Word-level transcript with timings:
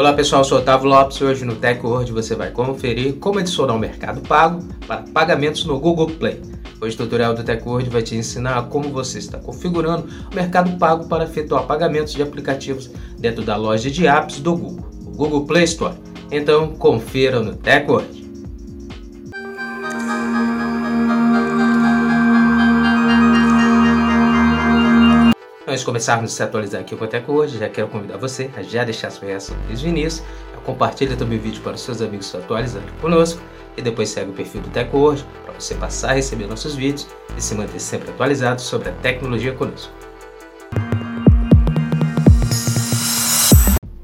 Olá 0.00 0.14
pessoal, 0.14 0.42
sou 0.42 0.56
Otávio 0.56 0.88
Lopes 0.88 1.18
e 1.18 1.24
hoje 1.24 1.44
no 1.44 1.56
TechWord 1.56 2.10
você 2.10 2.34
vai 2.34 2.50
conferir 2.50 3.16
como 3.16 3.38
adicionar 3.38 3.74
o 3.74 3.78
Mercado 3.78 4.22
Pago 4.22 4.66
para 4.86 5.02
pagamentos 5.02 5.66
no 5.66 5.78
Google 5.78 6.06
Play. 6.06 6.40
Hoje 6.80 6.94
o 6.94 6.98
tutorial 7.00 7.34
do 7.34 7.44
TechWord 7.44 7.90
vai 7.90 8.00
te 8.00 8.16
ensinar 8.16 8.66
como 8.70 8.88
você 8.88 9.18
está 9.18 9.36
configurando 9.36 10.08
o 10.32 10.34
Mercado 10.34 10.78
Pago 10.78 11.06
para 11.06 11.24
efetuar 11.24 11.66
pagamentos 11.66 12.14
de 12.14 12.22
aplicativos 12.22 12.90
dentro 13.18 13.44
da 13.44 13.56
loja 13.56 13.90
de 13.90 14.06
apps 14.06 14.40
do 14.40 14.56
Google, 14.56 14.88
o 15.04 15.10
Google 15.10 15.44
Play 15.44 15.64
Store. 15.64 15.94
Então 16.30 16.68
confira 16.68 17.40
no 17.40 17.54
TechWord. 17.54 18.08
Antes 18.08 18.19
de 25.78 25.84
começarmos 25.84 26.32
a 26.32 26.36
se 26.36 26.42
atualizar 26.42 26.80
aqui 26.80 26.94
o 26.94 26.98
Coteco 26.98 27.32
hoje, 27.32 27.58
já 27.58 27.68
quero 27.68 27.88
convidar 27.88 28.16
você 28.16 28.50
a 28.56 28.62
já 28.62 28.84
deixar 28.84 29.10
sua 29.10 29.28
reação 29.28 29.56
desde 29.68 29.86
o 29.86 29.88
início, 29.88 30.24
compartilha 30.64 31.16
também 31.16 31.38
o 31.38 31.40
vídeo 31.40 31.62
para 31.62 31.74
os 31.74 31.80
seus 31.80 32.00
amigos 32.00 32.26
se 32.26 32.36
atualizando 32.36 32.86
conosco 33.00 33.40
e 33.76 33.82
depois 33.82 34.08
segue 34.08 34.30
o 34.30 34.32
perfil 34.32 34.60
do 34.60 34.68
Teco 34.68 34.98
hoje 34.98 35.24
para 35.44 35.54
você 35.54 35.74
passar 35.74 36.10
a 36.10 36.14
receber 36.14 36.46
nossos 36.46 36.74
vídeos 36.74 37.08
e 37.36 37.40
se 37.42 37.54
manter 37.54 37.80
sempre 37.80 38.10
atualizado 38.10 38.60
sobre 38.60 38.90
a 38.90 38.92
tecnologia 38.92 39.52
conosco. 39.52 39.92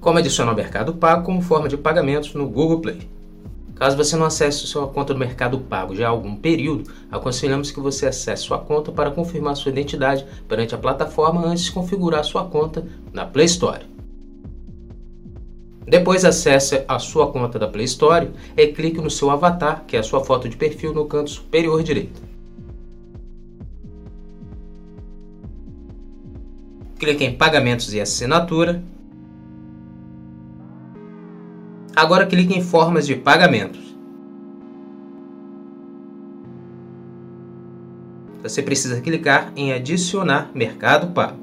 Como 0.01 0.19
adicionar 0.19 0.53
o 0.53 0.57
Mercado 0.57 0.95
Pago 0.95 1.25
como 1.25 1.43
forma 1.43 1.69
de 1.69 1.77
pagamentos 1.77 2.33
no 2.35 2.49
Google 2.49 2.81
Play. 2.81 3.16
Caso 3.77 3.95
você 3.95 4.17
não 4.17 4.25
acesse 4.25 4.67
sua 4.67 4.89
conta 4.89 5.13
do 5.13 5.21
Mercado 5.21 5.59
Pago 5.59 5.95
já 5.95 6.07
há 6.07 6.11
algum 6.11 6.35
período, 6.35 6.91
aconselhamos 7.11 7.71
que 7.71 7.79
você 7.79 8.07
acesse 8.07 8.45
sua 8.45 8.59
conta 8.59 8.91
para 8.91 9.11
confirmar 9.11 9.55
sua 9.55 9.71
identidade 9.71 10.27
perante 10.49 10.75
a 10.75 10.79
plataforma 10.79 11.47
antes 11.47 11.65
de 11.65 11.73
configurar 11.73 12.25
sua 12.25 12.47
conta 12.47 12.87
na 13.13 13.27
Play 13.27 13.45
Store. 13.45 13.85
Depois 15.87 16.25
acesse 16.25 16.85
a 16.89 16.99
sua 16.99 17.31
conta 17.31 17.59
da 17.59 17.69
Play 17.69 17.85
Store 17.85 18.31
e 18.57 18.67
clique 18.69 18.99
no 18.99 19.11
seu 19.11 19.31
avatar, 19.31 19.85
que 19.87 19.95
é 19.95 20.01
a 20.01 20.03
sua 20.03 20.25
foto 20.25 20.49
de 20.49 20.57
perfil 20.57 20.95
no 20.95 21.05
canto 21.05 21.29
superior 21.29 21.83
direito. 21.83 22.23
Clique 26.99 27.25
em 27.25 27.37
Pagamentos 27.37 27.93
e 27.93 28.01
Assinatura 28.01 28.83
Agora 31.97 32.27
clique 32.27 32.53
em 32.53 32.61
formas 32.61 33.07
de 33.07 33.17
pagamentos. 33.17 33.81
Você 38.43 38.63
precisa 38.63 39.01
clicar 39.01 39.51
em 39.57 39.73
adicionar 39.73 40.51
Mercado 40.55 41.15
Pago. 41.15 41.39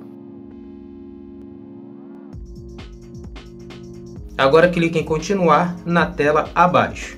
Agora 4.37 4.69
clique 4.69 4.99
em 4.99 5.03
continuar 5.03 5.75
na 5.87 6.05
tela 6.05 6.51
abaixo. 6.53 7.17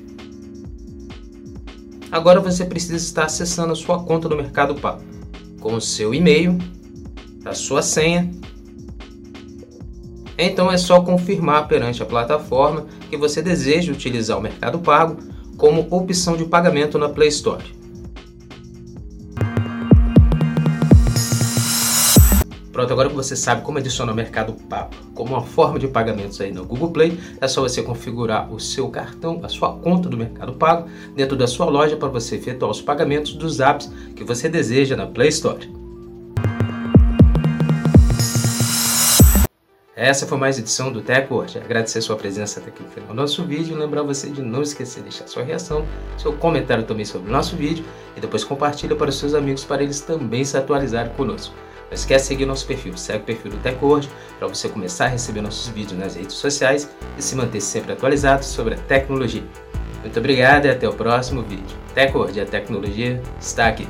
Agora 2.09 2.39
você 2.39 2.63
precisa 2.63 2.95
estar 2.95 3.25
acessando 3.25 3.73
a 3.73 3.75
sua 3.75 4.01
conta 4.01 4.29
do 4.29 4.37
Mercado 4.37 4.75
Pago 4.75 5.03
com 5.59 5.75
o 5.75 5.81
seu 5.81 6.13
e-mail, 6.13 6.57
a 7.43 7.53
sua 7.53 7.81
senha 7.81 8.31
então 10.37 10.71
é 10.71 10.77
só 10.77 11.01
confirmar 11.01 11.67
perante 11.67 12.01
a 12.03 12.05
plataforma 12.05 12.85
que 13.09 13.17
você 13.17 13.41
deseja 13.41 13.91
utilizar 13.91 14.37
o 14.37 14.41
Mercado 14.41 14.79
Pago 14.79 15.17
como 15.57 15.87
opção 15.89 16.35
de 16.35 16.45
pagamento 16.45 16.97
na 16.97 17.09
Play 17.09 17.29
Store. 17.29 17.63
Pronto, 22.71 22.91
agora 22.91 23.07
que 23.07 23.15
você 23.15 23.37
sabe 23.37 23.61
como 23.61 23.77
adicionar 23.77 24.11
o 24.11 24.15
Mercado 24.15 24.51
Pago 24.67 24.89
como 25.13 25.33
uma 25.33 25.41
forma 25.41 25.79
de 25.79 25.87
pagamentos 25.87 26.41
aí 26.41 26.51
no 26.51 26.65
Google 26.65 26.91
Play, 26.91 27.17
é 27.39 27.47
só 27.47 27.61
você 27.61 27.81
configurar 27.81 28.53
o 28.53 28.59
seu 28.59 28.89
cartão, 28.89 29.39
a 29.43 29.47
sua 29.47 29.71
conta 29.77 30.09
do 30.09 30.17
Mercado 30.17 30.51
Pago 30.51 30.89
dentro 31.15 31.37
da 31.37 31.47
sua 31.47 31.67
loja 31.67 31.95
para 31.95 32.09
você 32.09 32.35
efetuar 32.35 32.69
os 32.69 32.81
pagamentos 32.81 33.33
dos 33.33 33.61
apps 33.61 33.89
que 34.13 34.25
você 34.25 34.49
deseja 34.49 34.97
na 34.97 35.07
Play 35.07 35.29
Store. 35.29 35.84
Essa 39.95 40.27
foi 40.27 40.37
mais 40.37 40.59
edição 40.59 40.91
do 40.91 41.01
TechWord. 41.01 41.57
Agradecer 41.57 42.01
sua 42.01 42.17
presença 42.17 42.59
até 42.59 42.67
aqui 42.67 42.83
no 42.83 42.89
final 42.89 43.07
do 43.07 43.13
nosso 43.13 43.45
vídeo 43.45 43.73
e 43.73 43.79
lembrar 43.79 44.03
você 44.03 44.29
de 44.29 44.41
não 44.41 44.61
esquecer 44.61 44.99
de 44.99 45.09
deixar 45.09 45.25
sua 45.25 45.41
reação, 45.41 45.87
seu 46.17 46.33
comentário 46.33 46.83
também 46.83 47.05
sobre 47.05 47.29
o 47.29 47.31
nosso 47.31 47.55
vídeo 47.55 47.85
e 48.13 48.19
depois 48.19 48.43
compartilha 48.43 48.93
para 48.93 49.09
os 49.09 49.17
seus 49.17 49.33
amigos 49.33 49.63
para 49.63 49.81
eles 49.81 50.01
também 50.01 50.43
se 50.43 50.57
atualizarem 50.57 51.13
conosco. 51.13 51.55
Não 51.85 51.93
esquece 51.93 52.25
de 52.25 52.27
seguir 52.27 52.45
nosso 52.45 52.67
perfil, 52.67 52.97
segue 52.97 53.19
o 53.19 53.25
perfil 53.25 53.51
do 53.51 53.57
TechWord 53.59 54.09
para 54.37 54.49
você 54.49 54.67
começar 54.67 55.05
a 55.05 55.09
receber 55.09 55.39
nossos 55.39 55.69
vídeos 55.69 55.97
nas 55.97 56.15
redes 56.15 56.35
sociais 56.35 56.89
e 57.17 57.21
se 57.21 57.33
manter 57.33 57.61
sempre 57.61 57.93
atualizado 57.93 58.43
sobre 58.43 58.73
a 58.73 58.77
tecnologia. 58.77 59.43
Muito 60.01 60.19
obrigado 60.19 60.65
e 60.65 60.69
até 60.69 60.89
o 60.89 60.93
próximo 60.93 61.41
vídeo. 61.41 61.77
TechWord, 61.93 62.41
a 62.41 62.45
tecnologia 62.45 63.21
está 63.39 63.67
aqui. 63.67 63.87